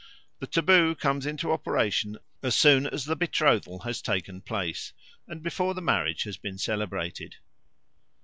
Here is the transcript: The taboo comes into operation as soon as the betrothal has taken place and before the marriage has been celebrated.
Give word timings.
The 0.39 0.47
taboo 0.47 0.95
comes 0.95 1.27
into 1.27 1.51
operation 1.51 2.17
as 2.41 2.55
soon 2.55 2.87
as 2.87 3.05
the 3.05 3.15
betrothal 3.15 3.81
has 3.81 4.01
taken 4.01 4.41
place 4.41 4.93
and 5.27 5.43
before 5.43 5.75
the 5.75 5.79
marriage 5.81 6.23
has 6.23 6.37
been 6.37 6.57
celebrated. 6.57 7.35